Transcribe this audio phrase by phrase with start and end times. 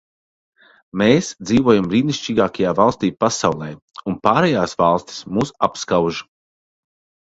[1.01, 3.71] Mēs dzīvojam brīnišķīgākajā valstī pasaulē,
[4.15, 6.29] un pārējās valstis mūs apskauž.